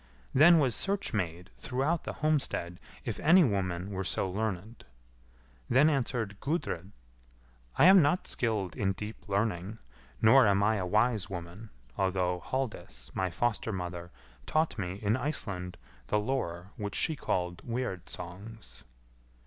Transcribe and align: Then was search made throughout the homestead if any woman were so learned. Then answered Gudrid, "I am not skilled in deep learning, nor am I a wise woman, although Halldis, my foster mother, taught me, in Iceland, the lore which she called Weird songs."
Then 0.33 0.57
was 0.57 0.73
search 0.73 1.13
made 1.13 1.51
throughout 1.57 2.05
the 2.05 2.13
homestead 2.25 2.79
if 3.05 3.19
any 3.19 3.43
woman 3.43 3.91
were 3.91 4.03
so 4.03 4.27
learned. 4.27 4.83
Then 5.69 5.91
answered 5.91 6.39
Gudrid, 6.39 6.91
"I 7.77 7.85
am 7.85 8.01
not 8.01 8.25
skilled 8.25 8.75
in 8.75 8.93
deep 8.93 9.29
learning, 9.29 9.77
nor 10.19 10.47
am 10.47 10.63
I 10.63 10.77
a 10.77 10.87
wise 10.87 11.29
woman, 11.29 11.69
although 11.99 12.39
Halldis, 12.39 13.11
my 13.15 13.29
foster 13.29 13.71
mother, 13.71 14.09
taught 14.47 14.79
me, 14.79 14.93
in 15.03 15.15
Iceland, 15.15 15.77
the 16.07 16.17
lore 16.17 16.71
which 16.77 16.95
she 16.95 17.15
called 17.15 17.61
Weird 17.63 18.09
songs." 18.09 18.83